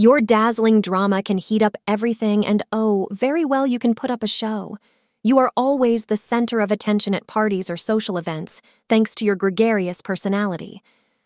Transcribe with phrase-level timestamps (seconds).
[0.00, 4.22] Your dazzling drama can heat up everything, and oh, very well, you can put up
[4.22, 4.78] a show.
[5.24, 9.34] You are always the center of attention at parties or social events, thanks to your
[9.34, 10.84] gregarious personality,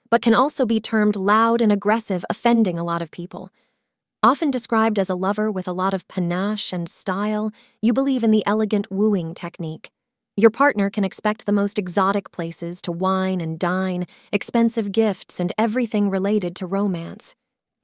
[0.08, 3.50] but can also be termed loud and aggressive, offending a lot of people.
[4.22, 8.30] Often described as a lover with a lot of panache and style, you believe in
[8.30, 9.90] the elegant wooing technique.
[10.34, 15.52] Your partner can expect the most exotic places to wine and dine, expensive gifts, and
[15.58, 17.34] everything related to romance.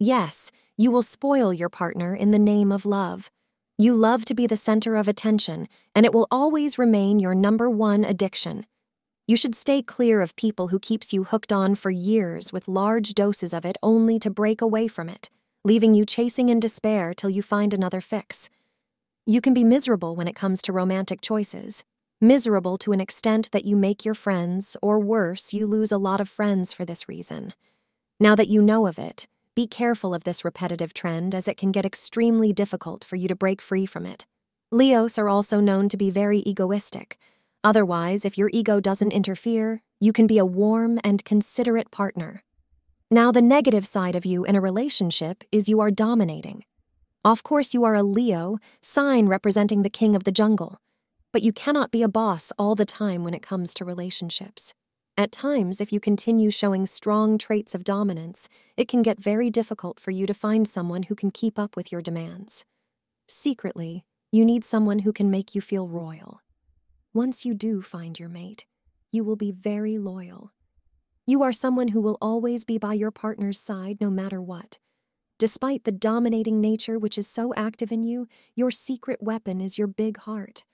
[0.01, 3.33] Yes, you will spoil your partner in the name of love.
[3.77, 7.69] You love to be the center of attention, and it will always remain your number
[7.69, 8.65] one addiction.
[9.27, 13.15] You should stay clear of people who keeps you hooked on for years with large
[13.15, 15.31] doses of it only to break away from it,
[15.65, 18.49] leaving you chasing in despair till you find another fix.
[19.27, 21.85] You can be miserable when it comes to romantic choices.
[22.21, 26.21] Miserable to an extent that you make your friends, or worse, you lose a lot
[26.21, 27.53] of friends for this reason.
[28.21, 29.27] Now that you know of it,
[29.59, 33.35] be careful of this repetitive trend as it can get extremely difficult for you to
[33.35, 34.25] break free from it.
[34.71, 37.19] Leos are also known to be very egoistic.
[37.65, 42.45] Otherwise, if your ego doesn't interfere, you can be a warm and considerate partner.
[43.11, 46.63] Now, the negative side of you in a relationship is you are dominating.
[47.25, 50.79] Of course, you are a Leo, sign representing the king of the jungle,
[51.33, 54.73] but you cannot be a boss all the time when it comes to relationships.
[55.19, 59.99] At times, if you continue showing strong traits of dominance, it can get very difficult
[59.99, 62.65] for you to find someone who can keep up with your demands.
[63.27, 66.41] Secretly, you need someone who can make you feel royal.
[67.13, 68.65] Once you do find your mate,
[69.11, 70.53] you will be very loyal.
[71.27, 74.79] You are someone who will always be by your partner's side no matter what.
[75.37, 79.89] Despite the dominating nature which is so active in you, your secret weapon is your
[79.89, 80.65] big heart.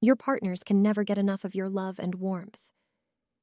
[0.00, 2.68] Your partners can never get enough of your love and warmth.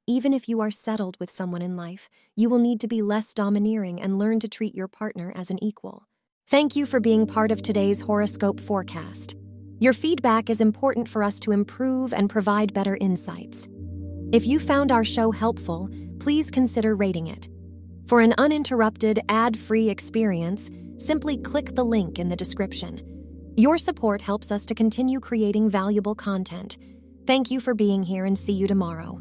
[0.08, 3.34] Even if you are settled with someone in life, you will need to be less
[3.34, 6.08] domineering and learn to treat your partner as an equal.
[6.48, 9.36] Thank you for being part of today's horoscope forecast.
[9.80, 13.68] Your feedback is important for us to improve and provide better insights.
[14.32, 15.90] If you found our show helpful,
[16.20, 17.50] please consider rating it.
[18.06, 23.02] For an uninterrupted, ad free experience, simply click the link in the description.
[23.58, 26.78] Your support helps us to continue creating valuable content.
[27.26, 29.20] Thank you for being here and see you tomorrow.